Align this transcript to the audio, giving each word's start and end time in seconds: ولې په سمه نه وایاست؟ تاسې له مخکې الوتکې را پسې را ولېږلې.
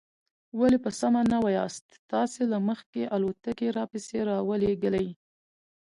ولې 0.59 0.77
په 0.85 0.89
سمه 0.99 1.21
نه 1.33 1.37
وایاست؟ 1.45 1.85
تاسې 2.11 2.41
له 2.51 2.57
مخکې 2.69 3.01
الوتکې 3.15 3.67
را 3.77 3.83
پسې 3.91 4.19
را 4.29 4.37
ولېږلې. 4.49 5.07